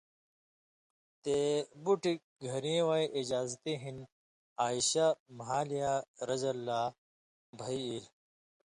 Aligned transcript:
تے 1.23 1.37
بُٹیۡ 1.83 2.21
گھریں 2.47 2.81
وَیں 2.87 3.07
اجازتی 3.19 3.73
ہِن 3.83 3.97
عائشہ 4.61 5.07
مھالیۡیاں 5.37 5.97
رض 6.27 6.43
بہی 7.57 7.77
ایلوۡ۔ 7.89 8.07